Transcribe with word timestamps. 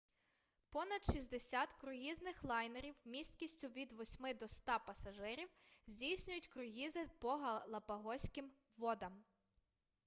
понад 0.71 1.03
60 1.03 1.73
круїзних 1.73 2.43
лайнерів 2.43 2.95
місткістю 3.05 3.67
від 3.67 3.99
8 4.01 4.37
до 4.39 4.47
100 4.47 4.71
пасажирів 4.85 5.49
здійснюють 5.87 6.47
круїзи 6.47 7.07
по 7.19 7.29
галапагоським 7.29 8.51
водам 8.77 9.23